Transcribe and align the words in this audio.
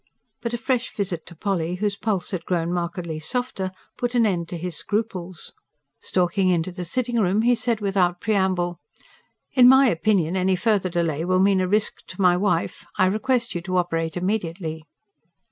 But 0.41 0.55
a 0.55 0.57
fresh 0.57 0.95
visit 0.95 1.27
to 1.27 1.35
Polly, 1.35 1.75
whose 1.75 1.95
pulse 1.95 2.31
had 2.31 2.43
grown 2.45 2.73
markedly 2.73 3.19
softer, 3.19 3.71
put 3.99 4.15
an 4.15 4.25
end 4.25 4.49
to 4.49 4.57
his 4.57 4.75
scruples. 4.75 5.53
Stalking 5.99 6.49
into 6.49 6.71
the 6.71 6.83
sitting 6.85 7.19
room 7.19 7.43
he 7.43 7.53
said 7.53 7.81
without 7.81 8.19
preamble: 8.19 8.79
"In 9.51 9.69
my 9.69 9.85
opinion 9.85 10.35
any 10.35 10.55
further 10.55 10.89
delay 10.89 11.23
will 11.23 11.37
mean 11.39 11.61
a 11.61 11.67
risk 11.67 12.03
to 12.07 12.19
my 12.19 12.35
wife. 12.35 12.83
I 12.97 13.05
request 13.05 13.53
you 13.53 13.61
to 13.61 13.77
operate 13.77 14.17
immediately." 14.17 14.85